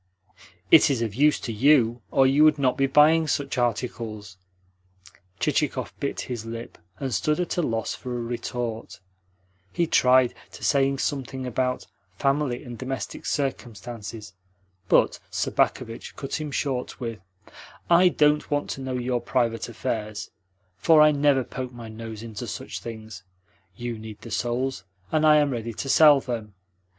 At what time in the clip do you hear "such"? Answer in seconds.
3.27-3.59, 22.47-22.79